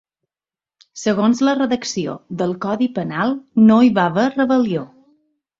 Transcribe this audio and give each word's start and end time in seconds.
Segons 1.01 1.41
la 1.49 1.53
redacció 1.59 2.15
del 2.41 2.57
codi 2.65 2.89
penal 2.97 3.37
no 3.69 3.79
hi 3.89 3.95
va 3.99 4.11
haver 4.13 4.29
rebel·lió. 4.35 4.91